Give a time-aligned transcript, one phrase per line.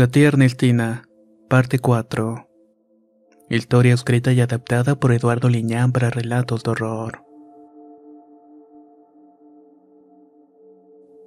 [0.00, 1.02] La tía Ernestina,
[1.50, 2.48] parte 4.
[3.50, 7.22] Historia escrita y adaptada por Eduardo Liñán para relatos de horror.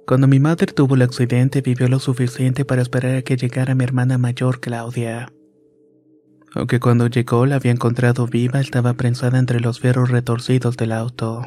[0.08, 3.84] Cuando mi madre tuvo el accidente vivió lo suficiente para esperar a que llegara mi
[3.84, 5.32] hermana mayor Claudia.
[6.56, 11.42] Aunque cuando llegó la había encontrado viva, estaba prensada entre los fierros retorcidos del auto.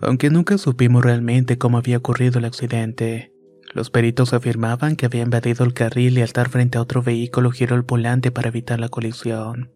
[0.00, 3.33] Aunque nunca supimos realmente cómo había ocurrido el accidente.
[3.74, 7.50] Los peritos afirmaban que había invadido el carril y al estar frente a otro vehículo
[7.50, 9.72] giró el volante para evitar la colisión.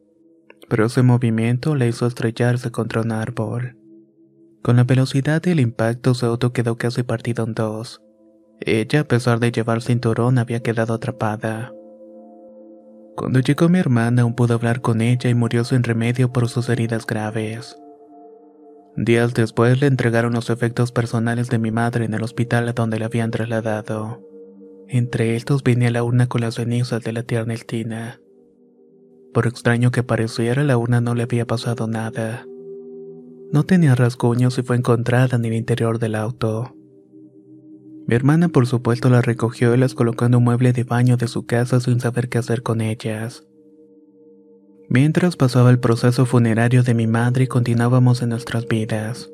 [0.69, 3.77] Pero ese movimiento le hizo estrellarse contra un árbol.
[4.63, 8.01] Con la velocidad del impacto su auto quedó casi partido en dos.
[8.61, 11.73] Ella, a pesar de llevar cinturón, había quedado atrapada.
[13.17, 16.69] Cuando llegó mi hermana aún pudo hablar con ella y murió sin remedio por sus
[16.69, 17.77] heridas graves.
[19.01, 22.99] Días después le entregaron los efectos personales de mi madre en el hospital a donde
[22.99, 24.21] la habían trasladado.
[24.89, 28.21] Entre estos venía la urna con las cenizas de la tía Ernestina.
[29.33, 32.45] Por extraño que pareciera, la urna no le había pasado nada.
[33.53, 36.75] No tenía rasguños y fue encontrada en el interior del auto.
[38.09, 41.29] Mi hermana por supuesto la recogió y las colocó en un mueble de baño de
[41.29, 43.48] su casa sin saber qué hacer con ellas.
[44.91, 49.31] Mientras pasaba el proceso funerario de mi madre continuábamos en nuestras vidas.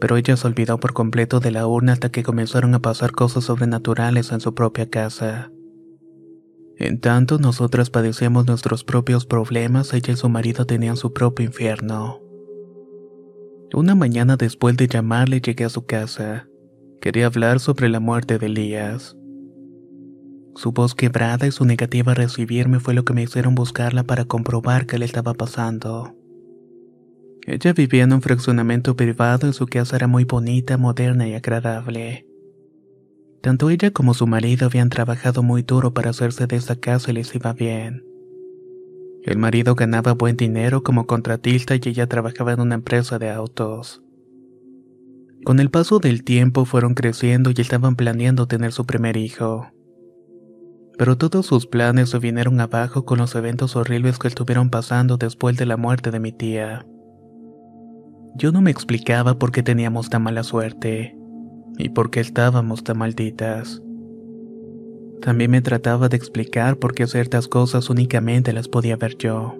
[0.00, 3.44] Pero ella se olvidó por completo de la urna hasta que comenzaron a pasar cosas
[3.44, 5.50] sobrenaturales en su propia casa.
[6.76, 12.20] En tanto nosotras padecíamos nuestros propios problemas, ella y su marido tenían su propio infierno.
[13.72, 16.46] Una mañana después de llamarle llegué a su casa.
[17.00, 19.16] Quería hablar sobre la muerte de Elías.
[20.56, 24.24] Su voz quebrada y su negativa a recibirme fue lo que me hicieron buscarla para
[24.24, 26.14] comprobar qué le estaba pasando.
[27.46, 32.26] Ella vivía en un fraccionamiento privado y su casa era muy bonita, moderna y agradable.
[33.42, 37.14] Tanto ella como su marido habían trabajado muy duro para hacerse de esa casa y
[37.14, 38.04] les iba bien.
[39.24, 44.02] El marido ganaba buen dinero como contratista y ella trabajaba en una empresa de autos.
[45.44, 49.66] Con el paso del tiempo fueron creciendo y estaban planeando tener su primer hijo
[50.96, 55.56] pero todos sus planes se vinieron abajo con los eventos horribles que estuvieron pasando después
[55.56, 56.86] de la muerte de mi tía.
[58.36, 61.16] Yo no me explicaba por qué teníamos tan mala suerte
[61.78, 63.82] y por qué estábamos tan malditas.
[65.20, 69.56] También me trataba de explicar por qué ciertas cosas únicamente las podía ver yo.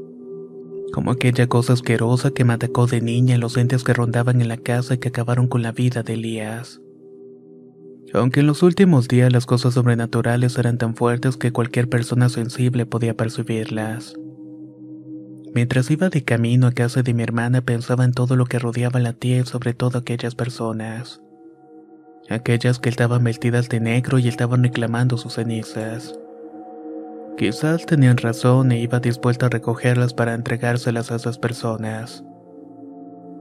[0.92, 4.48] Como aquella cosa asquerosa que me atacó de niña y los entes que rondaban en
[4.48, 6.80] la casa y que acabaron con la vida de Elías
[8.12, 12.86] aunque en los últimos días las cosas sobrenaturales eran tan fuertes que cualquier persona sensible
[12.86, 14.14] podía percibirlas.
[15.54, 18.98] Mientras iba de camino a casa de mi hermana pensaba en todo lo que rodeaba
[19.00, 21.20] la tía y sobre todo aquellas personas.
[22.28, 26.18] Aquellas que estaban vestidas de negro y estaban reclamando sus cenizas.
[27.36, 32.24] Quizás tenían razón e iba dispuesta a recogerlas para entregárselas a esas personas.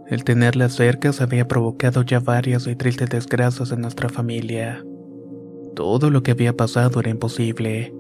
[0.07, 4.83] El tenerlas cerca había provocado ya varias y tristes desgracias en nuestra familia.
[5.75, 7.93] Todo lo que había pasado era imposible,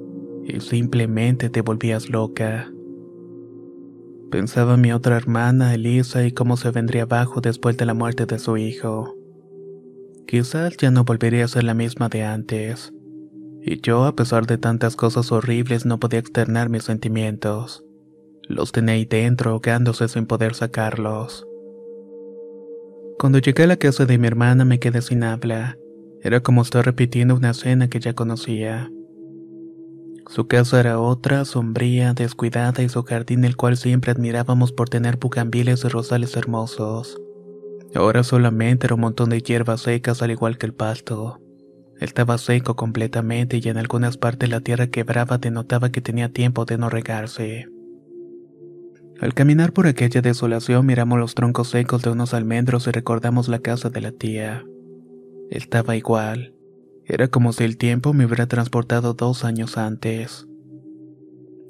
[0.45, 2.69] y simplemente te volvías loca.
[4.29, 8.25] Pensaba en mi otra hermana, Elisa, y cómo se vendría abajo después de la muerte
[8.25, 9.15] de su hijo.
[10.27, 12.91] Quizás ya no volvería a ser la misma de antes.
[13.61, 17.85] Y yo, a pesar de tantas cosas horribles, no podía externar mis sentimientos.
[18.49, 21.45] Los tenía ahí dentro, ahogándose sin poder sacarlos.
[23.19, 25.77] Cuando llegué a la casa de mi hermana me quedé sin habla.
[26.21, 28.89] Era como estar repitiendo una escena que ya conocía.
[30.27, 35.17] Su casa era otra, sombría, descuidada y su jardín el cual siempre admirábamos por tener
[35.17, 37.17] bugambiles y rosales hermosos.
[37.93, 41.39] Ahora solamente era un montón de hierbas secas al igual que el pasto.
[41.99, 46.77] Estaba seco completamente y en algunas partes la tierra quebraba denotaba que tenía tiempo de
[46.77, 47.67] no regarse.
[49.23, 53.59] Al caminar por aquella desolación miramos los troncos secos de unos almendros y recordamos la
[53.59, 54.65] casa de la tía.
[55.49, 56.53] Estaba igual.
[57.05, 60.45] Era como si el tiempo me hubiera transportado dos años antes.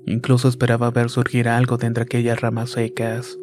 [0.08, 3.38] Incluso esperaba ver surgir algo de entre aquellas ramas secas.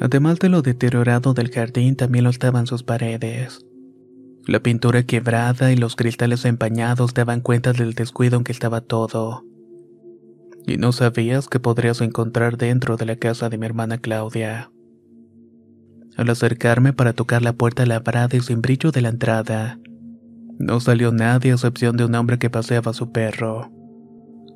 [0.00, 3.66] Además de lo deteriorado del jardín, también lo estaban sus paredes.
[4.46, 9.44] La pintura quebrada y los cristales empañados daban cuenta del descuido en que estaba todo.
[10.66, 14.70] Y no sabías que podrías encontrar dentro de la casa de mi hermana Claudia.
[16.16, 19.78] Al acercarme para tocar la puerta labrada y sin brillo de la entrada,
[20.58, 23.70] no salió nadie a excepción de un hombre que paseaba su perro.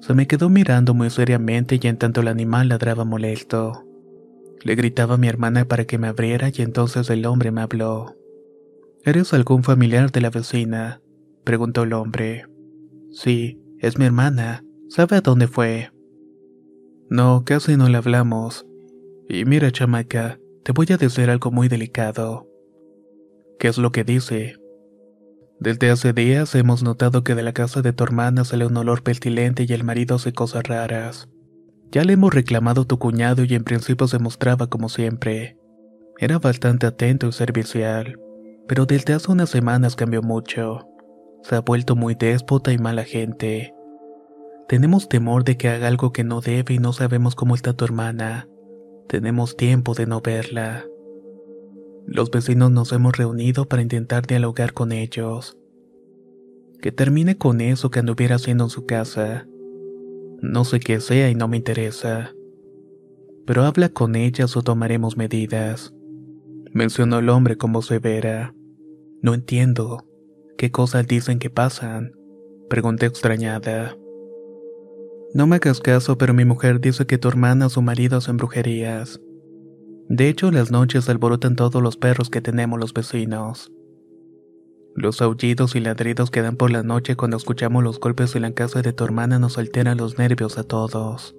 [0.00, 3.87] Se me quedó mirando muy seriamente y en tanto el animal ladraba molesto.
[4.64, 8.16] Le gritaba a mi hermana para que me abriera y entonces el hombre me habló.
[9.05, 11.00] ¿Eres algún familiar de la vecina?
[11.44, 12.46] preguntó el hombre.
[13.12, 14.64] Sí, es mi hermana.
[14.88, 15.92] ¿Sabe a dónde fue?
[17.12, 18.67] No, casi no le hablamos.
[19.29, 22.49] Y mira, chamaca, te voy a decir algo muy delicado.
[23.59, 24.56] ¿Qué es lo que dice?
[25.61, 29.03] Desde hace días hemos notado que de la casa de tu hermana sale un olor
[29.03, 31.29] pestilente y el marido hace cosas raras.
[31.93, 35.58] Ya le hemos reclamado a tu cuñado y en principio se mostraba como siempre.
[36.19, 38.19] Era bastante atento y servicial
[38.69, 40.88] pero desde hace unas semanas cambió mucho.
[41.43, 43.75] Se ha vuelto muy déspota y mala gente.
[44.69, 47.85] Tenemos temor de que haga algo que no debe y no sabemos cómo está tu
[47.85, 48.49] hermana.
[49.09, 50.87] Tenemos tiempo de no verla.
[52.06, 55.59] Los vecinos nos hemos reunido para intentar dialogar con ellos.
[56.81, 59.47] Que termine con eso que anduviera haciendo en su casa.
[60.41, 62.32] No sé qué sea y no me interesa.
[63.47, 65.94] Pero habla con ellas o tomaremos medidas
[66.73, 68.55] mencionó el hombre con voz severa.
[69.20, 70.06] No entiendo.
[70.56, 72.12] ¿Qué cosas dicen que pasan?
[72.69, 73.97] Pregunté extrañada.
[75.34, 78.37] No me hagas caso, pero mi mujer dice que tu hermana o su marido hacen
[78.37, 79.20] brujerías.
[80.08, 83.73] De hecho, las noches alborotan todos los perros que tenemos los vecinos.
[84.94, 88.52] Los aullidos y ladridos que dan por la noche cuando escuchamos los golpes en la
[88.52, 91.34] casa de tu hermana nos alteran los nervios a todos.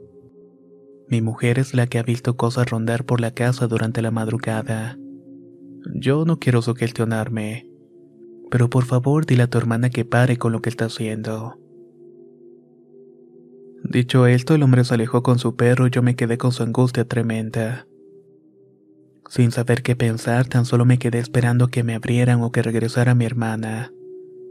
[1.07, 4.98] Mi mujer es la que ha visto cosas rondar por la casa durante la madrugada.
[5.94, 7.69] Yo no quiero sugestionarme,
[8.50, 11.60] pero por favor dile a tu hermana que pare con lo que está haciendo.
[13.83, 16.63] Dicho esto, el hombre se alejó con su perro y yo me quedé con su
[16.63, 17.85] angustia tremenda.
[19.30, 23.13] Sin saber qué pensar, tan solo me quedé esperando que me abrieran o que regresara
[23.13, 23.91] mi hermana.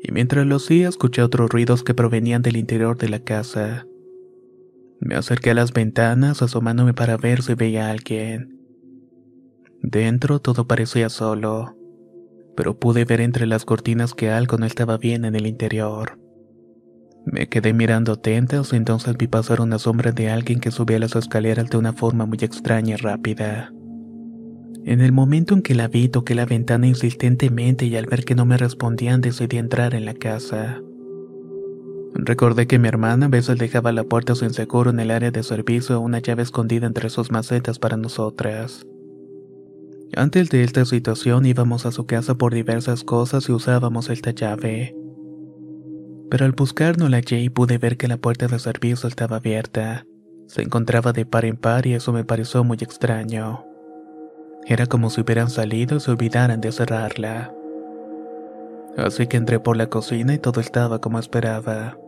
[0.03, 3.87] Y mientras lo hacía, escuché otros ruidos que provenían del interior de la casa.
[5.01, 8.59] Me acerqué a las ventanas, asomándome para ver si veía a alguien.
[9.81, 11.77] Dentro todo parecía solo,
[12.57, 16.22] pero pude ver entre las cortinas que algo no estaba bien en el interior.
[17.25, 21.15] Me quedé mirando atentos y entonces vi pasar una sombra de alguien que subía las
[21.15, 23.73] escaleras de una forma muy extraña y rápida.
[24.85, 28.35] En el momento en que la vi toqué la ventana insistentemente y al ver que
[28.35, 30.83] no me respondían decidí entrar en la casa.
[32.15, 35.45] Recordé que mi hermana a veces dejaba la puerta sin seguro en el área de
[35.45, 38.85] servicio una llave escondida entre sus macetas para nosotras.
[40.15, 44.95] Antes de esta situación íbamos a su casa por diversas cosas y usábamos esta llave.
[46.33, 49.37] Pero al buscar no la hallé y pude ver que la puerta de servicio estaba
[49.37, 50.07] abierta.
[50.47, 53.67] Se encontraba de par en par y eso me pareció muy extraño.
[54.65, 57.53] Era como si hubieran salido y se olvidaran de cerrarla.
[58.97, 61.99] Así que entré por la cocina y todo estaba como esperaba.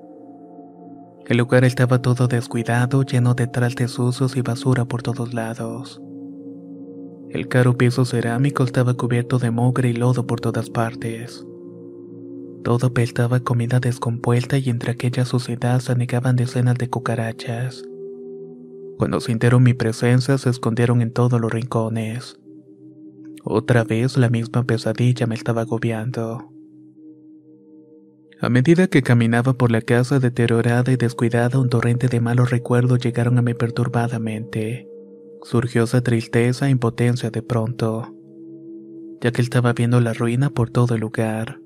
[1.27, 6.01] El lugar estaba todo descuidado, lleno de trastes sucios y basura por todos lados.
[7.29, 11.45] El caro piso cerámico estaba cubierto de mugre y lodo por todas partes.
[12.65, 17.85] Todo apestaba comida descompuesta y entre aquella suciedad se anegaban decenas de cucarachas.
[18.99, 22.41] Cuando sintieron mi presencia se escondieron en todos los rincones.
[23.45, 26.51] Otra vez la misma pesadilla me estaba agobiando.
[28.41, 32.99] A medida que caminaba por la casa deteriorada y descuidada, un torrente de malos recuerdos
[32.99, 34.89] llegaron a mi perturbada mente
[35.45, 38.15] surgió esa tristeza e impotencia de pronto,
[39.21, 41.61] ya que estaba viendo la ruina por todo el lugar.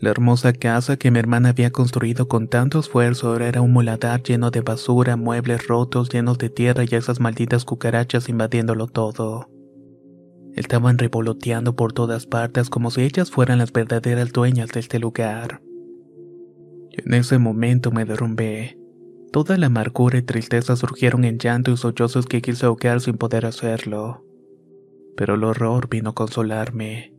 [0.00, 4.22] La hermosa casa que mi hermana había construido con tanto esfuerzo ahora era un muladar
[4.22, 9.50] lleno de basura, muebles rotos llenos de tierra y esas malditas cucarachas invadiéndolo todo.
[10.54, 15.62] Estaban revoloteando por todas partes como si ellas fueran las verdaderas dueñas de este lugar.
[16.92, 18.78] en ese momento me derrumbé.
[19.32, 23.46] Toda la amargura y tristeza surgieron en llanto y sollozos que quise ahogar sin poder
[23.46, 24.24] hacerlo.
[25.16, 27.17] pero el horror vino a consolarme.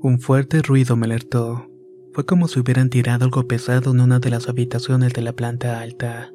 [0.00, 1.66] Un fuerte ruido me alertó.
[2.12, 5.80] Fue como si hubieran tirado algo pesado en una de las habitaciones de la planta
[5.80, 6.30] alta.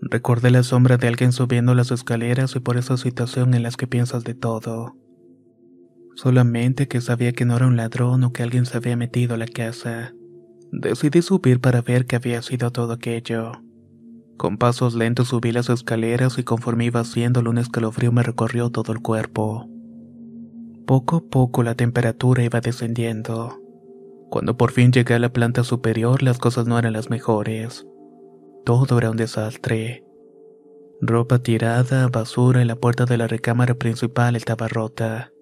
[0.00, 3.86] Recordé la sombra de alguien subiendo las escaleras y por esa situación en las que
[3.86, 4.96] piensas de todo.
[6.14, 9.38] Solamente que sabía que no era un ladrón o que alguien se había metido a
[9.38, 10.14] la casa.
[10.72, 13.52] Decidí subir para ver qué había sido todo aquello.
[14.38, 18.92] Con pasos lentos subí las escaleras y conforme iba haciéndolo un escalofrío me recorrió todo
[18.92, 19.68] el cuerpo.
[20.86, 23.60] Poco a poco la temperatura iba descendiendo.
[24.30, 27.84] Cuando por fin llegué a la planta superior las cosas no eran las mejores.
[28.64, 30.04] Todo era un desastre.
[31.00, 35.32] Ropa tirada, basura y la puerta de la recámara principal estaba rota.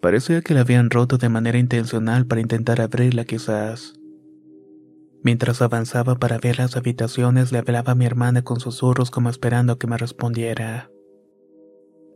[0.00, 3.94] Parecía que la habían roto de manera intencional para intentar abrirla quizás.
[5.22, 9.78] Mientras avanzaba para ver las habitaciones, le hablaba a mi hermana con susurros como esperando
[9.78, 10.90] que me respondiera.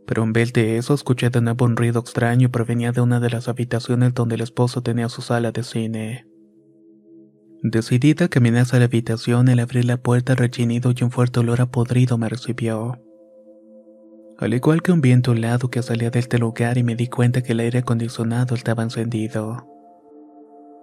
[0.09, 3.19] Pero en vez de eso, escuché de nuevo un ruido extraño y provenía de una
[3.19, 6.25] de las habitaciones donde el esposo tenía su sala de cine.
[7.61, 11.67] Decidida caminé hacia la habitación, al abrir la puerta, rechinido y un fuerte olor a
[11.67, 12.99] podrido me recibió.
[14.39, 17.43] Al igual que un viento helado que salía de este lugar y me di cuenta
[17.43, 19.67] que el aire acondicionado estaba encendido.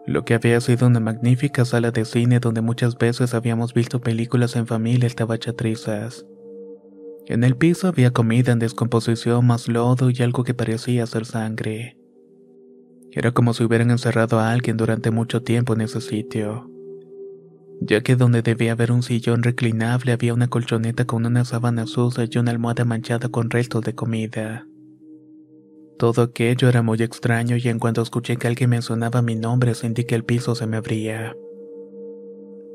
[0.07, 4.55] Lo que había sido una magnífica sala de cine donde muchas veces habíamos visto películas
[4.55, 5.53] en familia estaba hecha
[7.29, 11.97] En el piso había comida en descomposición más lodo y algo que parecía ser sangre.
[13.11, 16.71] Era como si hubieran encerrado a alguien durante mucho tiempo en ese sitio.
[17.81, 22.29] Ya que donde debía haber un sillón reclinable había una colchoneta con una sábana sucia
[22.31, 24.67] y una almohada manchada con restos de comida.
[25.99, 30.05] Todo aquello era muy extraño y en cuanto escuché que alguien mencionaba mi nombre sentí
[30.05, 31.35] que el piso se me abría.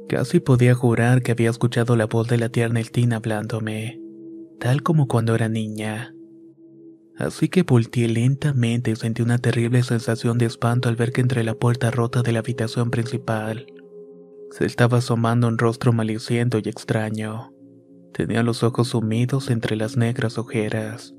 [0.10, 4.01] Casi podía jurar que había escuchado la voz de la tierna Eltina hablándome,
[4.62, 6.14] tal como cuando era niña.
[7.18, 11.44] Así que volteé lentamente y sentí una terrible sensación de espanto al ver que entre
[11.44, 13.66] la puerta rota de la habitación principal
[14.52, 17.54] se estaba asomando un rostro maliciento y extraño.
[18.14, 21.16] Tenía los ojos sumidos entre las negras ojeras.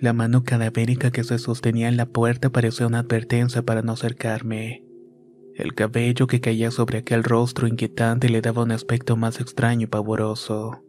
[0.00, 4.84] La mano cadavérica que se sostenía en la puerta parecía una advertencia para no acercarme.
[5.56, 9.88] El cabello que caía sobre aquel rostro inquietante le daba un aspecto más extraño y
[9.88, 10.83] pavoroso.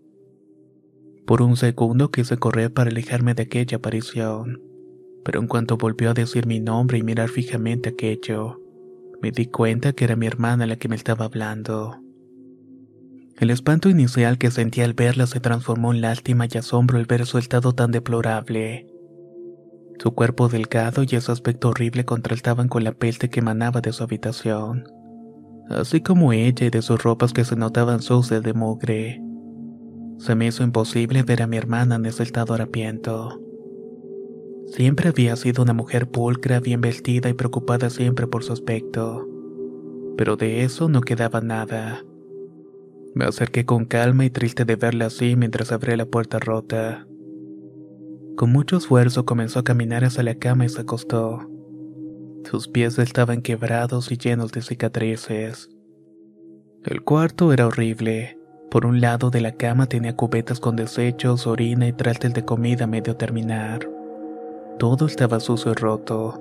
[1.25, 4.61] Por un segundo quise correr para alejarme de aquella aparición,
[5.23, 8.61] pero en cuanto volvió a decir mi nombre y mirar fijamente aquello,
[9.23, 11.99] me di cuenta que era mi hermana la que me estaba hablando.
[13.37, 17.25] El espanto inicial que sentí al verla se transformó en lástima y asombro al ver
[17.25, 18.87] su estado tan deplorable.
[19.97, 24.03] Su cuerpo delgado y ese aspecto horrible contrastaban con la peste que emanaba de su
[24.03, 24.83] habitación,
[25.69, 29.24] así como ella y de sus ropas que se notaban sucias de mugre.
[30.17, 33.41] Se me hizo imposible ver a mi hermana en ese estado harapiento.
[34.67, 39.27] Siempre había sido una mujer pulcra, bien vestida y preocupada siempre por su aspecto.
[40.17, 42.03] Pero de eso no quedaba nada.
[43.13, 47.07] Me acerqué con calma y triste de verla así mientras abría la puerta rota.
[48.35, 51.49] Con mucho esfuerzo comenzó a caminar hacia la cama y se acostó.
[52.43, 55.69] Sus pies estaban quebrados y llenos de cicatrices.
[56.83, 58.37] El cuarto era horrible.
[58.75, 62.83] Por un lado de la cama tenía cubetas con desechos, orina y trastes de comida
[62.83, 63.89] a medio terminar.
[64.79, 66.37] Todo estaba sucio y roto.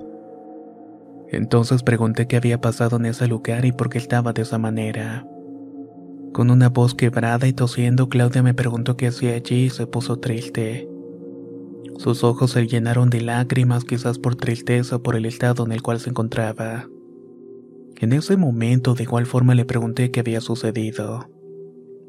[1.29, 5.25] Entonces pregunté qué había pasado en ese lugar y por qué estaba de esa manera.
[6.33, 10.17] Con una voz quebrada y tosiendo, Claudia me preguntó qué hacía allí y se puso
[10.17, 10.89] triste.
[11.99, 15.81] Sus ojos se llenaron de lágrimas, quizás por tristeza o por el estado en el
[15.81, 16.89] cual se encontraba.
[18.01, 21.29] En ese momento de igual forma le pregunté qué había sucedido.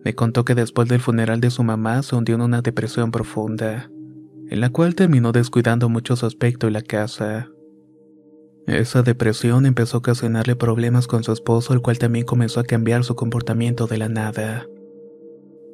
[0.06, 3.90] Me contó que después del funeral de su mamá se hundió en una depresión profunda,
[4.48, 7.50] en la cual terminó descuidando mucho su aspecto y la casa.
[8.68, 13.02] Esa depresión empezó a ocasionarle problemas con su esposo, el cual también comenzó a cambiar
[13.02, 14.68] su comportamiento de la nada.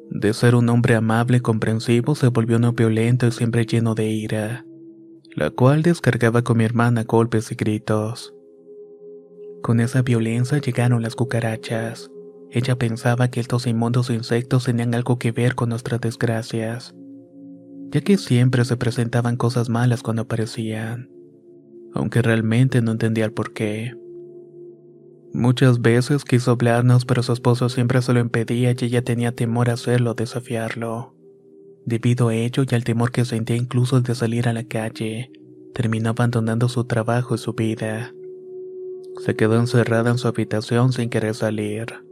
[0.08, 4.06] De ser un hombre amable y comprensivo se volvió no violento y siempre lleno de
[4.06, 4.64] ira,
[5.36, 8.32] la cual descargaba con mi hermana golpes y gritos.
[9.62, 12.12] Con esa violencia llegaron las cucarachas.
[12.54, 16.94] Ella pensaba que estos inmundos insectos tenían algo que ver con nuestras desgracias,
[17.90, 21.09] ya que siempre se presentaban cosas malas cuando aparecían,
[21.94, 23.94] aunque realmente no entendía el por qué.
[25.32, 29.71] Muchas veces quiso hablarnos, pero su esposo siempre se lo impedía y ella tenía temor
[29.71, 31.16] a hacerlo, desafiarlo.
[31.87, 35.32] Debido a ello y al temor que sentía incluso de salir a la calle,
[35.73, 38.12] terminó abandonando su trabajo y su vida.
[39.25, 42.12] Se quedó encerrada en su habitación sin querer salir.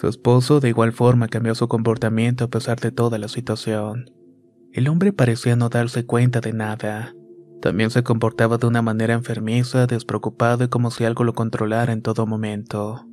[0.00, 4.10] Su esposo de igual forma cambió su comportamiento a pesar de toda la situación.
[4.72, 7.14] El hombre parecía no darse cuenta de nada.
[7.60, 12.02] También se comportaba de una manera enfermiza, despreocupado y como si algo lo controlara en
[12.02, 13.08] todo momento.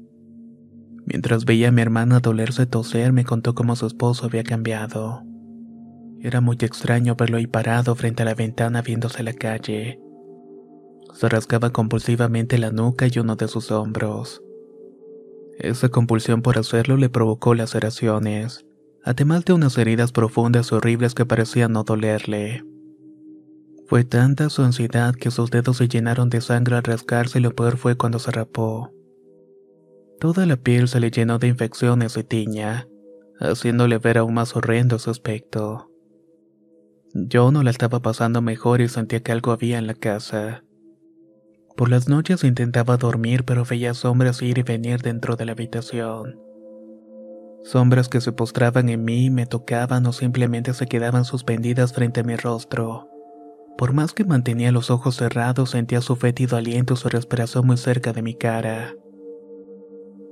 [1.06, 5.24] Mientras veía a mi hermana dolerse toser, me contó cómo su esposo había cambiado.
[6.20, 10.00] Era muy extraño verlo ahí parado frente a la ventana viéndose la calle.
[11.16, 14.44] Se rascaba compulsivamente la nuca y uno de sus hombros.
[15.58, 18.66] Esa compulsión por hacerlo le provocó laceraciones,
[19.02, 22.66] además de unas heridas profundas y horribles que parecían no dolerle.
[23.88, 27.56] Fue tanta su ansiedad que sus dedos se llenaron de sangre al rascarse y lo
[27.56, 28.92] peor fue cuando se rapó.
[30.20, 32.90] Toda la piel se le llenó de infecciones y tiña,
[33.40, 35.90] haciéndole ver aún más horrendo su aspecto.
[37.14, 40.65] Yo no la estaba pasando mejor y sentía que algo había en la casa.
[41.76, 46.40] Por las noches intentaba dormir pero veía sombras ir y venir dentro de la habitación.
[47.64, 52.24] Sombras que se postraban en mí, me tocaban o simplemente se quedaban suspendidas frente a
[52.24, 53.10] mi rostro.
[53.78, 58.14] Por más que mantenía los ojos cerrados, sentía su fétido aliento su respiración muy cerca
[58.14, 58.96] de mi cara.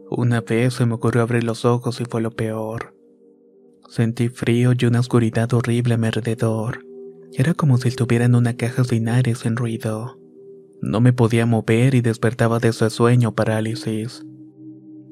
[0.09, 2.95] Una vez se me ocurrió abrir los ojos y fue lo peor.
[3.89, 6.85] Sentí frío y una oscuridad horrible a mi alrededor.
[7.33, 10.22] Era como si estuviera en una caja sin aire sin ruido.
[10.85, 14.25] No me podía mover y despertaba de ese sueño parálisis.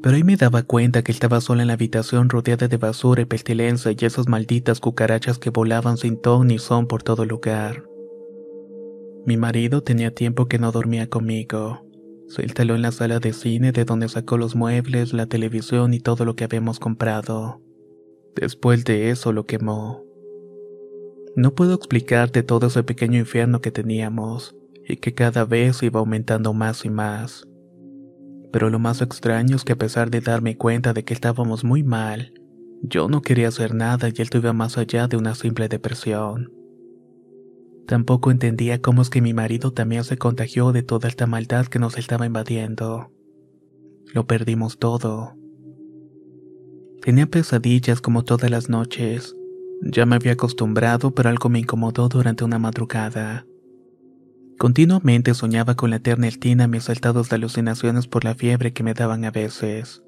[0.03, 3.25] Pero ahí me daba cuenta que estaba sola en la habitación rodeada de basura y
[3.25, 7.85] pestilencia y esas malditas cucarachas que volaban sin ton ni son por todo lugar.
[9.25, 11.87] Mi marido tenía tiempo que no dormía conmigo.
[12.27, 16.01] Se instaló en la sala de cine de donde sacó los muebles, la televisión y
[16.01, 17.61] todo lo que habíamos comprado.
[18.35, 20.03] Después de eso lo quemó.
[21.37, 24.53] No puedo explicarte todo ese pequeño infierno que teníamos
[24.91, 27.47] y que cada vez iba aumentando más y más.
[28.51, 31.83] Pero lo más extraño es que a pesar de darme cuenta de que estábamos muy
[31.83, 32.33] mal,
[32.83, 36.51] yo no quería hacer nada y él iba más allá de una simple depresión.
[37.87, 41.79] Tampoco entendía cómo es que mi marido también se contagió de toda esta maldad que
[41.79, 43.11] nos estaba invadiendo.
[44.13, 45.35] Lo perdimos todo.
[47.01, 49.35] Tenía pesadillas como todas las noches.
[49.81, 53.45] Ya me había acostumbrado, pero algo me incomodó durante una madrugada.
[54.61, 58.93] Continuamente soñaba con la eterna Eltina mis saltados de alucinaciones por la fiebre que me
[58.93, 60.03] daban a veces.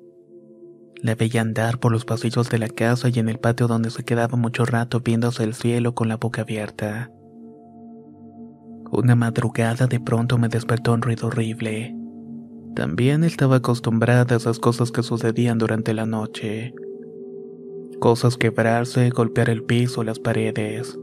[1.02, 4.04] La veía andar por los pasillos de la casa y en el patio donde se
[4.04, 7.10] quedaba mucho rato viendo hacia el cielo con la boca abierta.
[8.92, 11.96] Una madrugada de pronto me despertó un ruido horrible.
[12.76, 16.76] También estaba acostumbrada a esas cosas que sucedían durante la noche.
[18.00, 21.00] Cosas quebrarse, golpear el piso, las paredes.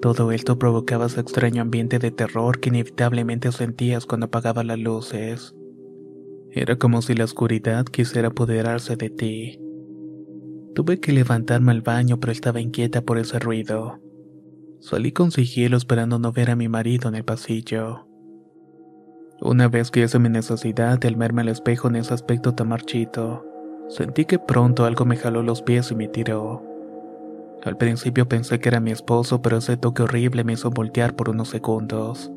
[0.00, 5.56] Todo esto provocaba ese extraño ambiente de terror que inevitablemente sentías cuando apagaba las luces.
[6.52, 9.60] Era como si la oscuridad quisiera apoderarse de ti.
[10.74, 14.00] Tuve que levantarme al baño, pero estaba inquieta por ese ruido.
[14.80, 18.06] Salí con sigilo esperando no ver a mi marido en el pasillo.
[19.40, 23.44] Una vez que hice mi necesidad de verme al espejo en ese aspecto tan marchito,
[23.88, 26.67] sentí que pronto algo me jaló los pies y me tiró.
[27.64, 31.28] Al principio pensé que era mi esposo, pero ese toque horrible me hizo voltear por
[31.28, 32.30] unos segundos.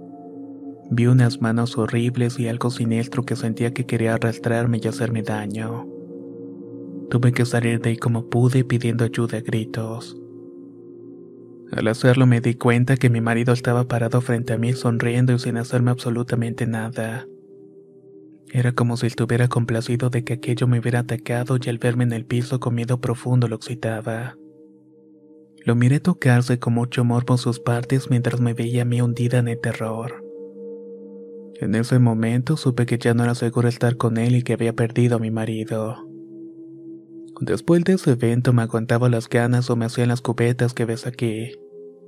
[0.90, 5.88] Vi unas manos horribles y algo siniestro que sentía que quería arrastrarme y hacerme daño.
[7.10, 10.18] Tuve que salir de ahí como pude pidiendo ayuda a gritos.
[11.72, 15.40] Al hacerlo me di cuenta que mi marido estaba parado frente a mí sonriendo y
[15.40, 17.26] sin hacerme absolutamente nada.
[18.52, 22.12] Era como si estuviera complacido de que aquello me hubiera atacado y al verme en
[22.12, 24.36] el piso con miedo profundo lo excitaba.
[25.64, 29.48] Lo miré tocarse con mucho morbo sus partes mientras me veía a mí hundida en
[29.48, 30.24] el terror.
[31.60, 34.74] En ese momento supe que ya no era seguro estar con él y que había
[34.74, 36.08] perdido a mi marido.
[37.40, 41.06] Después de ese evento me aguantaba las ganas o me hacían las cubetas que ves
[41.06, 41.52] aquí.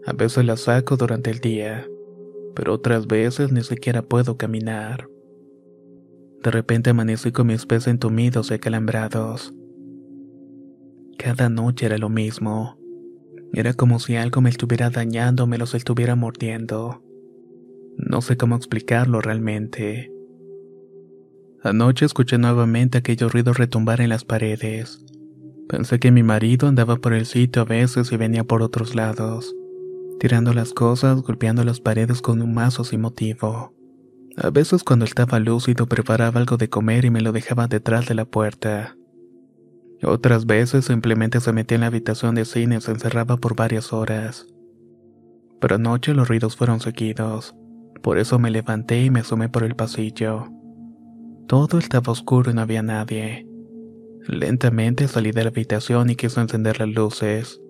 [0.05, 1.87] A veces las saco durante el día,
[2.55, 5.07] pero otras veces ni siquiera puedo caminar.
[6.43, 9.53] De repente amanecí con mis pies entumidos y acalambrados.
[11.17, 12.82] Cada noche era lo mismo.
[13.53, 17.03] Era como si algo me estuviera dañando o me los estuviera mordiendo.
[17.97, 20.11] No sé cómo explicarlo realmente.
[21.61, 25.05] Anoche escuché nuevamente aquellos ruidos retumbar en las paredes.
[25.69, 29.55] Pensé que mi marido andaba por el sitio a veces y venía por otros lados,
[30.19, 33.73] tirando las cosas, golpeando las paredes con un mazo sin motivo.
[34.35, 38.15] A veces cuando estaba lúcido preparaba algo de comer y me lo dejaba detrás de
[38.15, 38.97] la puerta.
[40.05, 43.93] Otras veces simplemente se metía en la habitación de cine y se encerraba por varias
[43.93, 44.47] horas.
[45.61, 47.55] Pero anoche los ruidos fueron seguidos,
[48.01, 50.49] por eso me levanté y me asomé por el pasillo.
[51.47, 53.47] Todo estaba oscuro y no había nadie.
[54.27, 57.61] Lentamente salí de la habitación y quise encender las luces.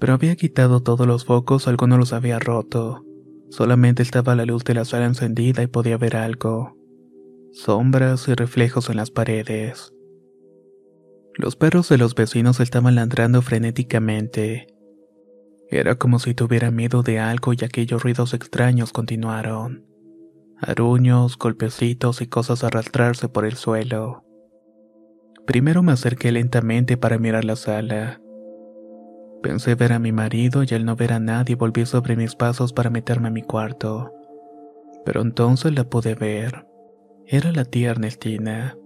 [0.00, 3.04] Pero había quitado todos los focos, algunos los había roto.
[3.50, 6.76] Solamente estaba la luz de la sala encendida y podía ver algo.
[7.52, 9.92] Sombras y reflejos en las paredes.
[11.38, 14.66] Los perros de los vecinos estaban ladrando frenéticamente.
[15.70, 19.86] Era como si tuviera miedo de algo y aquellos ruidos extraños continuaron.
[20.60, 24.24] Aruños, golpecitos y cosas arrastrarse por el suelo.
[25.46, 28.20] Primero me acerqué lentamente para mirar la sala.
[29.40, 32.72] Pensé ver a mi marido y al no ver a nadie volví sobre mis pasos
[32.72, 34.12] para meterme a mi cuarto.
[35.04, 36.66] Pero entonces la pude ver.
[37.26, 38.76] Era la tía Ernestina.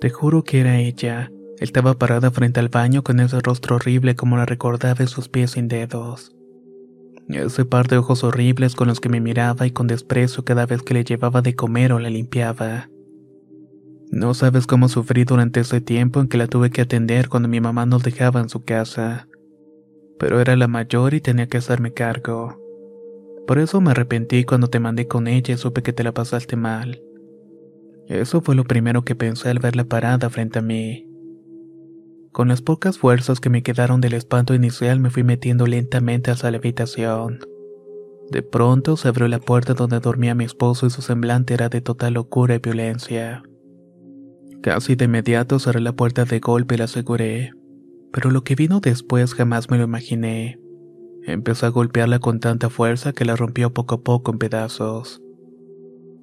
[0.00, 1.30] Te juro que era ella.
[1.58, 5.50] Estaba parada frente al baño con ese rostro horrible como la recordaba en sus pies
[5.52, 6.34] sin dedos.
[7.28, 10.82] Ese par de ojos horribles con los que me miraba y con desprecio cada vez
[10.82, 12.88] que le llevaba de comer o la limpiaba.
[14.10, 17.60] No sabes cómo sufrí durante ese tiempo en que la tuve que atender cuando mi
[17.60, 19.28] mamá nos dejaba en su casa.
[20.18, 22.58] Pero era la mayor y tenía que hacerme cargo.
[23.46, 26.56] Por eso me arrepentí cuando te mandé con ella y supe que te la pasaste
[26.56, 27.02] mal.
[28.10, 31.06] Eso fue lo primero que pensé al verla parada frente a mí.
[32.32, 36.50] Con las pocas fuerzas que me quedaron del espanto inicial me fui metiendo lentamente hacia
[36.50, 37.38] la habitación.
[38.32, 41.82] De pronto se abrió la puerta donde dormía mi esposo y su semblante era de
[41.82, 43.44] total locura y violencia.
[44.60, 47.52] Casi de inmediato cerré la puerta de golpe y la aseguré.
[48.12, 50.58] Pero lo que vino después jamás me lo imaginé.
[51.28, 55.22] Empezó a golpearla con tanta fuerza que la rompió poco a poco en pedazos.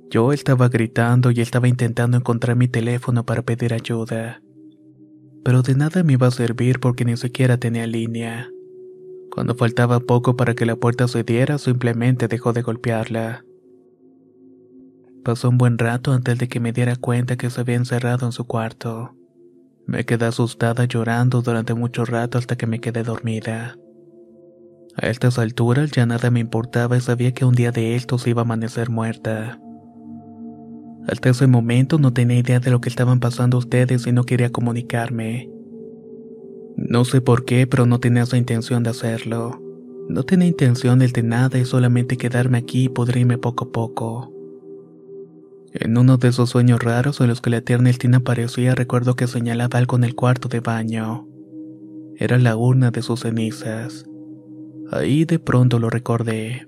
[0.10, 4.42] Yo estaba gritando y estaba intentando encontrar mi teléfono para pedir ayuda.
[5.44, 8.50] Pero de nada me iba a servir porque ni siquiera tenía línea.
[9.32, 13.44] Cuando faltaba poco para que la puerta cediera, simplemente dejó de golpearla.
[15.24, 18.32] Pasó un buen rato antes de que me diera cuenta que se había encerrado en
[18.32, 19.14] su cuarto.
[19.86, 23.78] Me quedé asustada llorando durante mucho rato hasta que me quedé dormida.
[24.96, 28.42] A estas alturas ya nada me importaba y sabía que un día de estos iba
[28.42, 29.60] a amanecer muerta.
[31.08, 34.52] Hasta ese momento no tenía idea de lo que estaban pasando ustedes y no quería
[34.52, 35.50] comunicarme.
[36.76, 39.62] No sé por qué, pero no tenía esa intención de hacerlo.
[40.10, 44.34] No tenía intención de nada y solamente quedarme aquí y podrirme poco a poco.
[45.74, 49.28] En uno de esos sueños raros en los que la tierna Estina aparecía, recuerdo que
[49.28, 51.28] señalaba algo en el cuarto de baño.
[52.16, 54.06] Era la urna de sus cenizas.
[54.92, 56.67] Ahí de pronto lo recordé.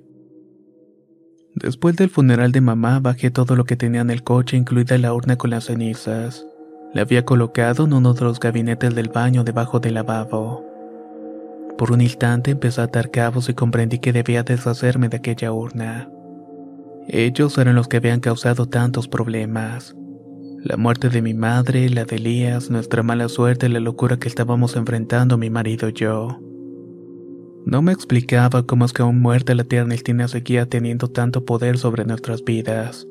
[1.62, 5.14] Después del funeral de mamá, bajé todo lo que tenía en el coche, incluida la
[5.14, 6.48] urna con las cenizas.
[6.94, 10.66] La había colocado en uno de los gabinetes del baño debajo del lavabo.
[11.78, 16.10] Por un instante empecé a atar cabos y comprendí que debía deshacerme de aquella urna.
[17.10, 19.96] Ellos eran los que habían causado tantos problemas.
[20.64, 24.30] La muerte de mi madre, la de Elías, nuestra mala suerte y la locura que
[24.30, 26.40] estábamos enfrentando mi marido y yo.
[27.66, 31.78] No me explicaba cómo es que aún muerta la tía Ernestina seguía teniendo tanto poder
[31.78, 33.06] sobre nuestras vidas.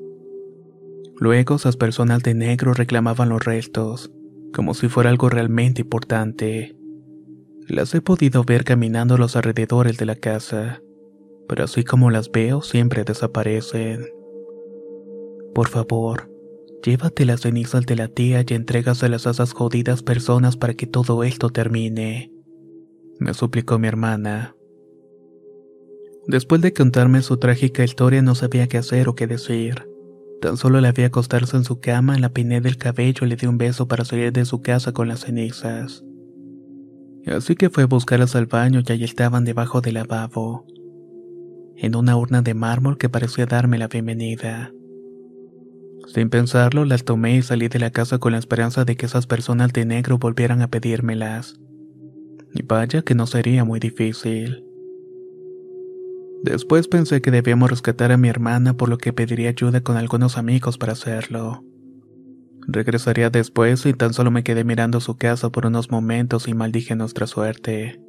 [1.20, 4.10] Luego esas personas de negro reclamaban los restos,
[4.54, 6.76] como si fuera algo realmente importante.
[7.68, 10.80] Las he podido ver caminando a los alrededores de la casa.
[11.48, 14.06] pero así como las veo siempre desaparecen.
[15.54, 16.30] Por favor,
[16.84, 21.24] llévate las cenizas de la tía y entrégaselas a esas jodidas personas para que todo
[21.24, 22.30] esto termine,
[23.18, 24.54] me suplicó mi hermana.
[26.26, 29.88] Después de contarme su trágica historia no sabía qué hacer o qué decir.
[30.40, 33.46] Tan solo le vi acostarse en su cama, la peiné del cabello y le di
[33.46, 36.04] un beso para salir de su casa con las cenizas.
[37.26, 40.66] Así que fue a buscarlas al baño y allí estaban debajo del lavabo,
[41.76, 44.72] en una urna de mármol que parecía darme la bienvenida.
[46.06, 49.26] Sin pensarlo, las tomé y salí de la casa con la esperanza de que esas
[49.26, 51.60] personas de negro volvieran a pedírmelas.
[52.58, 54.64] Y vaya que no sería muy difícil.
[56.42, 60.36] Después pensé que debíamos rescatar a mi hermana por lo que pediría ayuda con algunos
[60.36, 61.64] amigos para hacerlo.
[62.66, 66.96] Regresaría después y tan solo me quedé mirando su casa por unos momentos y maldije
[66.96, 68.00] nuestra suerte.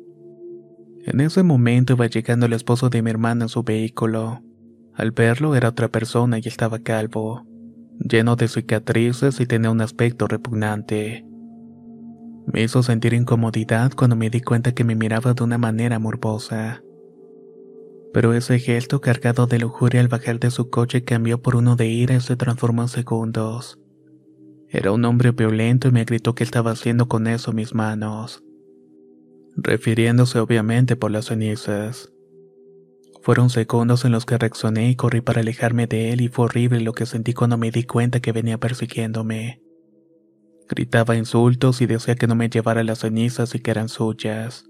[1.05, 4.41] En ese momento iba llegando el esposo de mi hermana en su vehículo.
[4.95, 7.45] Al verlo era otra persona y estaba calvo,
[7.99, 11.28] lleno de cicatrices y tenía un aspecto repugnante.
[12.51, 16.81] Me hizo sentir incomodidad cuando me di cuenta que me miraba de una manera morbosa
[18.13, 21.87] pero ese gesto cargado de lujuria al bajar de su coche cambió por uno de
[21.87, 23.79] ira y se transformó en segundos.
[24.67, 28.43] Era un hombre violento y me gritó que estaba haciendo con eso mis manos,
[29.55, 32.11] refiriéndose obviamente por las cenizas.
[33.21, 36.79] Fueron segundos en los que reaccioné y corrí para alejarme de él y fue horrible
[36.81, 39.61] lo que sentí cuando me di cuenta que venía persiguiéndome.
[40.69, 44.65] Gritaba insultos y decía que no me llevara las cenizas y que eran suyas.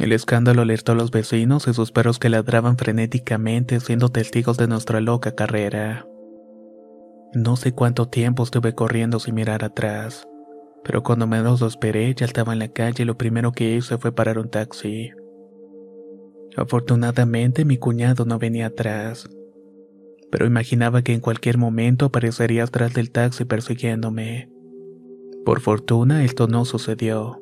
[0.00, 4.66] El escándalo alertó a los vecinos y sus perros que ladraban frenéticamente siendo testigos de
[4.66, 6.06] nuestra loca carrera.
[7.34, 10.26] No sé cuánto tiempo estuve corriendo sin mirar atrás,
[10.82, 13.98] pero cuando menos lo esperé ya estaba en la calle y lo primero que hice
[13.98, 15.10] fue parar un taxi.
[16.56, 19.30] Afortunadamente mi cuñado no venía atrás,
[20.32, 24.48] pero imaginaba que en cualquier momento aparecería atrás del taxi persiguiéndome.
[25.44, 27.40] Por fortuna esto no sucedió.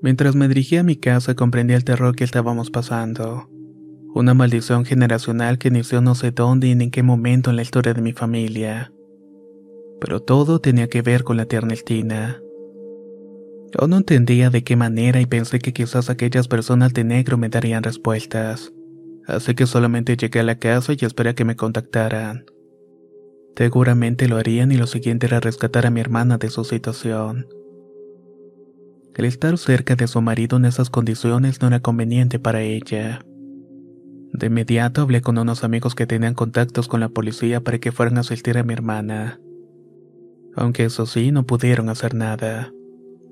[0.00, 3.48] Mientras me dirigía a mi casa comprendí el terror que estábamos pasando.
[4.14, 7.94] Una maldición generacional que inició no sé dónde ni en qué momento en la historia
[7.94, 8.92] de mi familia.
[10.00, 12.40] Pero todo tenía que ver con la Ernestina.
[13.78, 17.48] Yo no entendía de qué manera y pensé que quizás aquellas personas de negro me
[17.48, 18.72] darían respuestas.
[19.26, 22.46] Así que solamente llegué a la casa y esperé a que me contactaran.
[23.58, 27.48] Seguramente lo harían y lo siguiente era rescatar a mi hermana de su situación.
[29.16, 33.20] El estar cerca de su marido en esas condiciones no era conveniente para ella.
[34.32, 38.18] De inmediato hablé con unos amigos que tenían contactos con la policía para que fueran
[38.18, 39.40] a asistir a mi hermana.
[40.54, 42.72] Aunque eso sí, no pudieron hacer nada.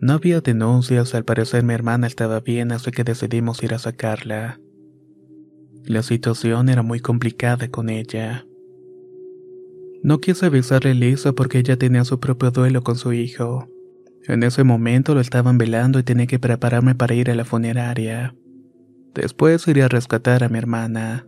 [0.01, 4.59] No había denuncias, al parecer mi hermana estaba bien, así que decidimos ir a sacarla.
[5.85, 8.45] La situación era muy complicada con ella.
[10.03, 13.69] No quise avisarle a Lisa porque ella tenía su propio duelo con su hijo.
[14.29, 18.35] En ese momento lo estaban velando y tenía que prepararme para ir a la funeraria.
[19.15, 21.27] Después iría a rescatar a mi hermana.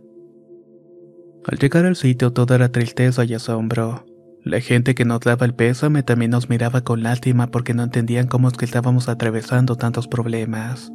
[1.45, 4.05] Al llegar al sitio todo era tristeza y asombro.
[4.43, 8.27] La gente que nos daba el pésame también nos miraba con lástima porque no entendían
[8.27, 10.91] cómo es que estábamos atravesando tantos problemas.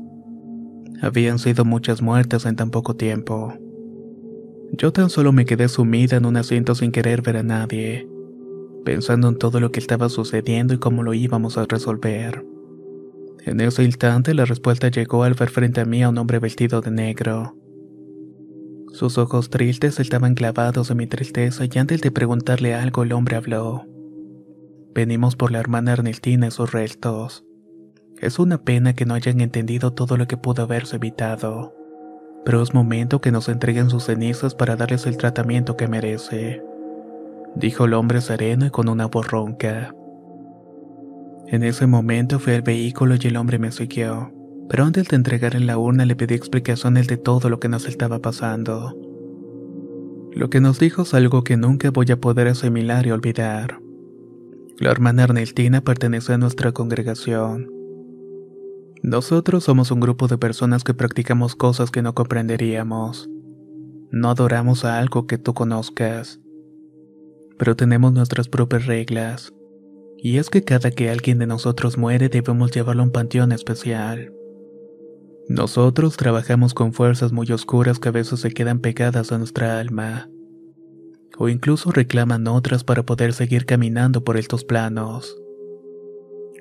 [1.03, 3.55] Habían sido muchas muertes en tan poco tiempo.
[4.77, 8.09] Yo tan solo me quedé sumida en un asiento sin querer ver a nadie
[8.85, 12.45] pensando en todo lo que estaba sucediendo y cómo lo íbamos a resolver.
[13.45, 16.81] En ese instante la respuesta llegó al ver frente a mí a un hombre vestido
[16.81, 17.57] de negro.
[18.93, 23.37] Sus ojos tristes estaban clavados en mi tristeza y antes de preguntarle algo el hombre
[23.37, 23.87] habló.
[24.95, 27.45] Venimos por la hermana Ernestina y sus restos.
[28.21, 31.75] Es una pena que no hayan entendido todo lo que pudo haberse evitado,
[32.45, 36.63] pero es momento que nos entreguen sus cenizas para darles el tratamiento que merece
[37.55, 39.95] dijo el hombre sereno y con una voz ronca.
[41.47, 44.33] En ese momento fui al vehículo y el hombre me siguió,
[44.69, 47.87] pero antes de entregar en la urna le pedí explicaciones de todo lo que nos
[47.87, 48.97] estaba pasando.
[50.33, 53.81] Lo que nos dijo es algo que nunca voy a poder asimilar y olvidar.
[54.79, 57.74] La hermana Ernestina pertenece a nuestra congregación.
[59.05, 63.31] Nosotros somos un grupo de personas que practicamos cosas que no comprenderíamos.
[64.11, 66.41] No adoramos a algo que tú conozcas
[67.59, 69.53] pero tenemos nuestras propias reglas.
[70.19, 74.33] Y es que cada que alguien de nosotros muere debemos llevarlo a un panteón especial.
[75.49, 80.31] Nosotros trabajamos con fuerzas muy oscuras que a veces se quedan pegadas a nuestra alma.
[81.37, 85.37] O incluso reclaman otras para poder seguir caminando por estos planos.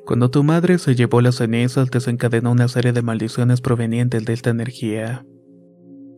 [0.05, 4.49] Cuando tu madre se llevó las cenizas desencadenó una serie de maldiciones provenientes de esta
[4.49, 5.25] energía.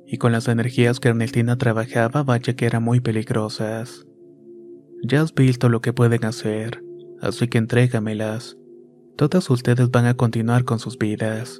[0.08, 4.06] y con las energías que Ernestina trabajaba, vaya que eran muy peligrosas.
[5.04, 6.84] Ya has visto lo que pueden hacer,
[7.22, 8.56] así que entrégamelas.
[9.18, 11.60] Todas ustedes van a continuar con sus vidas.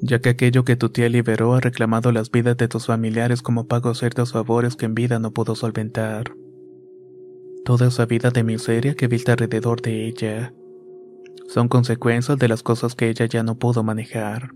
[0.00, 3.68] Ya que aquello que tu tía liberó ha reclamado las vidas de tus familiares como
[3.68, 6.34] pago ciertos favores que en vida no pudo solventar.
[7.64, 10.52] Toda esa vida de miseria que viste alrededor de ella
[11.48, 14.52] son consecuencias de las cosas que ella ya no pudo manejar.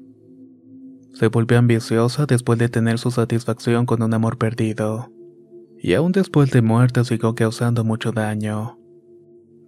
[1.12, 5.12] Se volvió ambiciosa después de tener su satisfacción con un amor perdido,
[5.78, 8.78] y aún después de muerte siguió causando mucho daño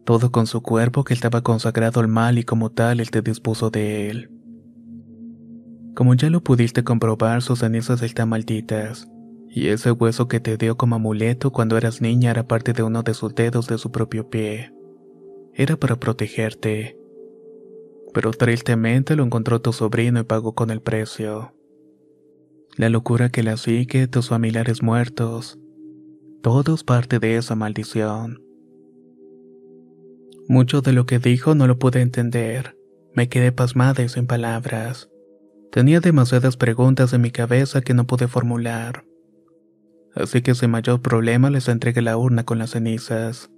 [0.08, 3.68] todo con su cuerpo que estaba consagrado al mal y como tal él te dispuso
[3.68, 4.30] de él.
[5.94, 9.06] Como ya lo pudiste comprobar, sus cenizas están malditas,
[9.50, 13.02] y ese hueso que te dio como amuleto cuando eras niña era parte de uno
[13.02, 14.72] de sus dedos de su propio pie.
[15.58, 16.96] Era para protegerte.
[18.14, 21.52] Pero tristemente lo encontró tu sobrino y pagó con el precio.
[22.76, 25.58] La locura que la sigue, tus familiares muertos,
[26.42, 28.40] todos parte de esa maldición.
[30.46, 32.78] Mucho de lo que dijo no lo pude entender.
[33.12, 35.10] Me quedé pasmada y sin palabras.
[35.72, 39.04] Tenía demasiadas preguntas en mi cabeza que no pude formular.
[40.14, 43.50] Así que sin mayor problema les entregué la urna con las cenizas.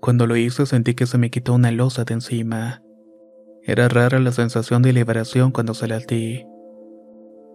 [0.00, 2.82] Cuando lo hice sentí que se me quitó una losa de encima.
[3.62, 6.46] Era rara la sensación de liberación cuando se la di.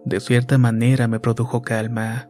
[0.04, 2.28] De cierta manera me produjo calma.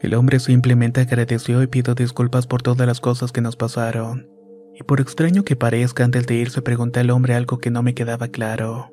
[0.00, 4.28] El hombre simplemente agradeció y pidió disculpas por todas las cosas que nos pasaron.
[4.74, 7.94] Y por extraño que parezca, antes de irse pregunté al hombre algo que no me
[7.94, 8.90] quedaba claro.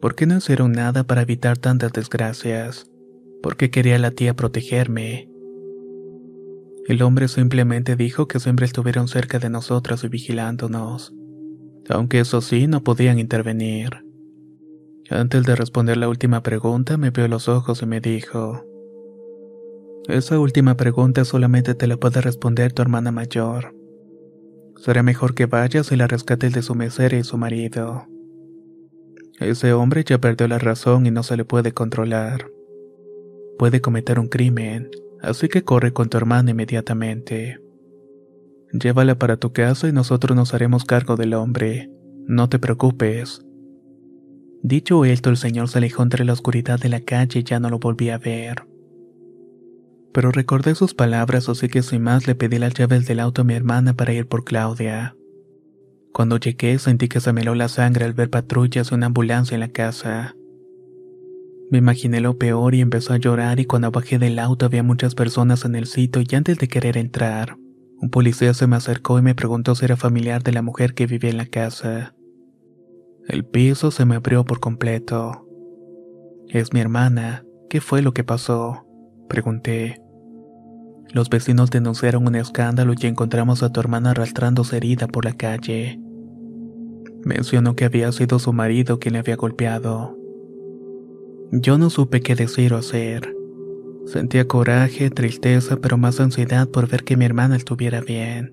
[0.00, 2.90] ¿Por qué no hicieron nada para evitar tantas desgracias?
[3.42, 5.30] ¿Por qué quería la tía protegerme?
[6.86, 11.14] El hombre simplemente dijo que siempre estuvieron cerca de nosotros y vigilándonos,
[11.88, 14.04] aunque eso sí no podían intervenir.
[15.08, 18.64] Antes de responder la última pregunta me vio los ojos y me dijo,
[20.08, 23.74] Esa última pregunta solamente te la puede responder tu hermana mayor.
[24.76, 28.06] Será mejor que vayas y la rescates de su miseria y su marido.
[29.40, 32.50] Ese hombre ya perdió la razón y no se le puede controlar.
[33.58, 34.90] Puede cometer un crimen,
[35.24, 37.60] así que corre con tu hermana inmediatamente.
[38.72, 41.90] Llévala para tu casa y nosotros nos haremos cargo del hombre.
[42.26, 43.44] No te preocupes.
[44.62, 47.68] Dicho esto, el señor se alejó entre la oscuridad de la calle y ya no
[47.70, 48.64] lo volví a ver
[50.14, 53.44] pero recordé sus palabras así que sin más le pedí las llaves del auto a
[53.44, 55.16] mi hermana para ir por Claudia.
[56.12, 59.56] Cuando llegué sentí que se me heló la sangre al ver patrullas y una ambulancia
[59.56, 60.36] en la casa.
[61.70, 65.14] Me imaginé lo peor y empezó a llorar y cuando bajé del auto había muchas
[65.14, 67.56] personas en el sitio y antes de querer entrar,
[68.00, 71.06] un policía se me acercó y me preguntó si era familiar de la mujer que
[71.06, 72.14] vivía en la casa.
[73.28, 75.48] El piso se me abrió por completo.
[76.48, 77.44] Es mi hermana.
[77.70, 78.86] ¿Qué fue lo que pasó?
[79.28, 80.02] Pregunté.
[81.12, 85.98] Los vecinos denunciaron un escándalo y encontramos a tu hermana arrastrándose herida por la calle.
[87.24, 90.18] Mencionó que había sido su marido quien le había golpeado.
[91.56, 93.32] Yo no supe qué decir o hacer.
[94.06, 98.52] Sentía coraje, tristeza, pero más ansiedad por ver que mi hermana estuviera bien.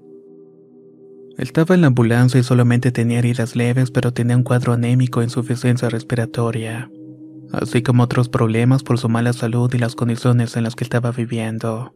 [1.40, 5.24] Estaba en la ambulancia y solamente tenía heridas leves, pero tenía un cuadro anémico e
[5.24, 6.92] insuficiencia respiratoria,
[7.52, 11.12] así como otros problemas por su mala salud y las condiciones en las que estaba
[11.12, 11.96] viviendo.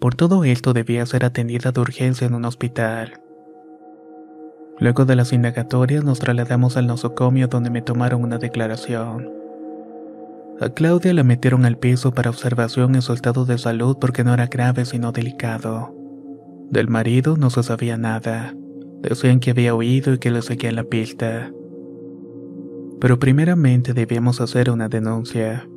[0.00, 3.22] Por todo esto debía ser atendida de urgencia en un hospital.
[4.78, 9.43] Luego de las indagatorias nos trasladamos al nosocomio donde me tomaron una declaración.
[10.60, 14.34] A Claudia la metieron al piso para observación en su estado de salud porque no
[14.34, 15.94] era grave sino delicado.
[16.70, 18.54] Del marido no se sabía nada.
[19.02, 21.52] Decían que había huido y que le seguía la pista.
[23.00, 25.68] Pero primeramente debíamos hacer una denuncia.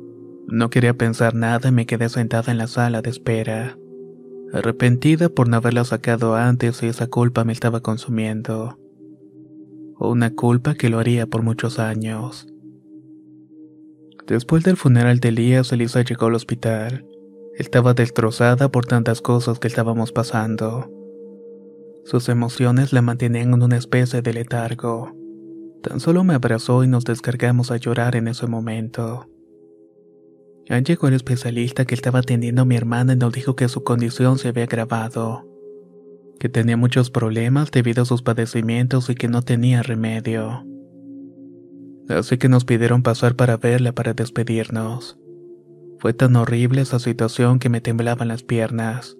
[0.46, 3.76] No quería pensar nada y me quedé sentada en la sala de espera
[4.52, 8.78] arrepentida por no haberla sacado antes y esa culpa me estaba consumiendo.
[9.98, 12.46] Una culpa que lo haría por muchos años.
[14.28, 17.06] Después del funeral de Elías, Elisa llegó al hospital.
[17.56, 20.92] Estaba destrozada por tantas cosas que estábamos pasando.
[22.04, 25.16] Sus emociones la mantenían en una especie de letargo.
[25.82, 29.26] Tan solo me abrazó y nos descargamos a llorar en ese momento.
[30.68, 33.82] Al llegó el especialista que estaba atendiendo a mi hermana y nos dijo que su
[33.82, 35.48] condición se había agravado,
[36.38, 40.66] que tenía muchos problemas debido a sus padecimientos y que no tenía remedio.
[42.08, 45.18] Así que nos pidieron pasar para verla para despedirnos.
[45.98, 49.16] Fue tan horrible esa situación que me temblaban las piernas.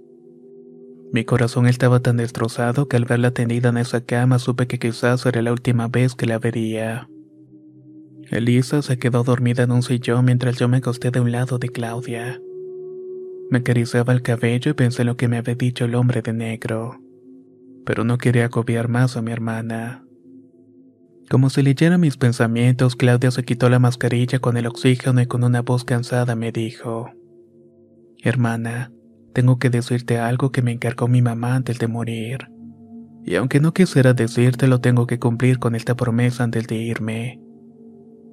[1.12, 5.24] Mi corazón estaba tan destrozado que al verla tendida en esa cama supe que quizás
[5.26, 7.09] era la última vez que la vería.
[8.30, 11.70] Elisa se quedó dormida en un sillón mientras yo me acosté de un lado de
[11.70, 12.41] Claudia.
[13.51, 16.34] Me acariciaba el cabello y pensé en lo que me había dicho el hombre de
[16.34, 17.01] negro.
[17.86, 20.05] Pero no quería agobiar más a mi hermana.
[21.30, 25.44] Como si leyera mis pensamientos, Claudia se quitó la mascarilla con el oxígeno y con
[25.44, 27.10] una voz cansada me dijo,
[28.22, 28.92] Hermana,
[29.34, 32.48] tengo que decirte algo que me encargó mi mamá antes de morir.
[33.24, 37.40] Y aunque no quisiera decirte, lo tengo que cumplir con esta promesa antes de irme.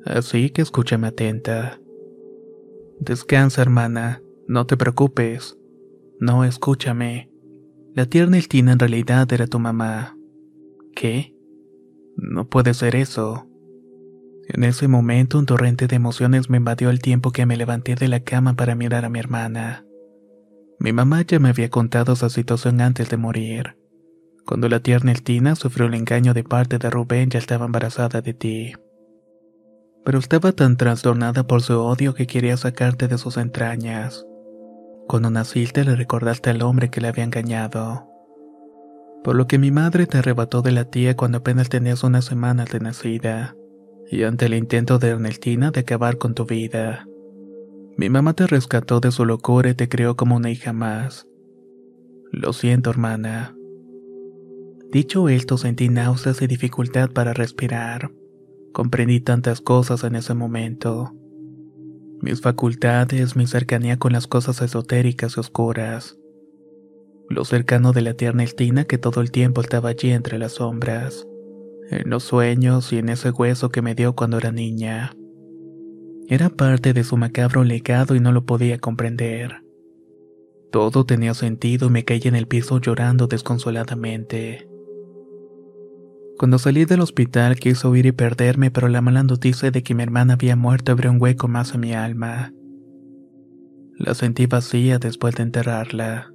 [0.05, 1.79] Así que escúchame atenta.
[3.01, 5.57] Descansa, hermana, no te preocupes.
[6.19, 7.29] No, escúchame.
[7.93, 10.15] La tierna Eltina en realidad era tu mamá.
[10.95, 11.34] ¿Qué?
[12.17, 13.47] No puede ser eso.
[14.47, 18.07] En ese momento un torrente de emociones me invadió el tiempo que me levanté de
[18.07, 19.85] la cama para mirar a mi hermana.
[20.79, 23.77] Mi mamá ya me había contado esa situación antes de morir.
[24.45, 28.33] Cuando la tierna Eltina sufrió el engaño de parte de Rubén ya estaba embarazada de
[28.33, 28.73] ti.
[30.05, 34.25] Pero estaba tan trastornada por su odio que quería sacarte de sus entrañas.
[35.07, 38.14] Cuando naciste le recordaste al hombre que le había engañado
[39.25, 42.69] por lo que mi madre te arrebató de la tía cuando apenas tenías unas semanas
[42.71, 43.55] de nacida,
[44.11, 47.07] y ante el intento de Ernestina de acabar con tu vida.
[47.97, 51.25] Mi mamá te rescató de su locura y te crió como una hija más.
[52.31, 53.55] Lo siento, hermana.
[54.91, 58.11] Dicho esto, sentí náuseas y dificultad para respirar.
[58.73, 61.15] Comprendí tantas cosas en ese momento.
[62.21, 66.19] Mis facultades, mi cercanía con las cosas esotéricas y oscuras
[67.29, 71.27] lo cercano de la tierna Estina que todo el tiempo estaba allí entre las sombras,
[71.89, 75.15] en los sueños y en ese hueso que me dio cuando era niña.
[76.27, 79.63] Era parte de su macabro legado y no lo podía comprender.
[80.71, 84.67] Todo tenía sentido y me caí en el piso llorando desconsoladamente.
[86.37, 90.03] Cuando salí del hospital quise huir y perderme, pero la mala noticia de que mi
[90.03, 92.51] hermana había muerto abrió un hueco más en mi alma.
[93.97, 96.34] La sentí vacía después de enterrarla.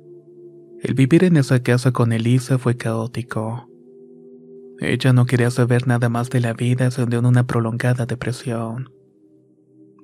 [0.83, 3.68] El vivir en esa casa con Elisa fue caótico.
[4.81, 8.91] Ella no quería saber nada más de la vida, se hundió en una prolongada depresión.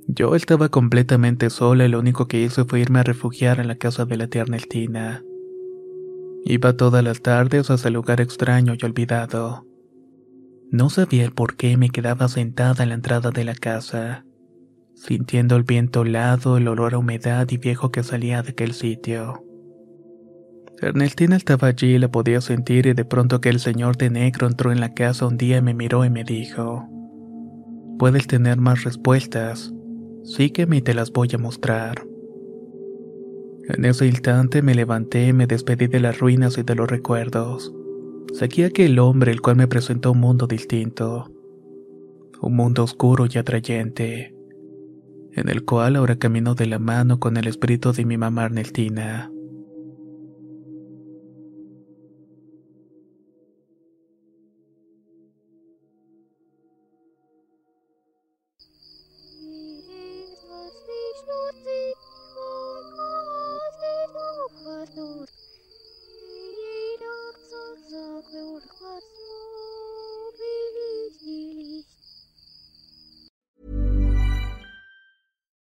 [0.07, 3.77] Yo estaba completamente sola y lo único que hice fue irme a refugiar en la
[3.77, 5.25] casa de la tierna Eltina.
[6.45, 9.67] Iba todas las tardes a ese lugar extraño y olvidado.
[10.71, 14.27] No sabía el por qué me quedaba sentada en la entrada de la casa,
[14.95, 19.46] sintiendo el viento helado, el olor a humedad y viejo que salía de aquel sitio.
[20.83, 24.73] Ernestina estaba allí y la podía sentir y de pronto aquel señor de negro entró
[24.73, 26.87] en la casa un día me miró y me dijo,
[27.99, 29.73] Puedes tener más respuestas,
[30.23, 32.07] sígueme y te las voy a mostrar.
[33.69, 37.75] En ese instante me levanté y me despedí de las ruinas y de los recuerdos.
[38.35, 41.33] Seguí a aquel hombre el cual me presentó un mundo distinto,
[42.43, 44.35] un mundo oscuro y atrayente,
[45.33, 49.33] en el cual ahora camino de la mano con el espíritu de mi mamá Ernestina.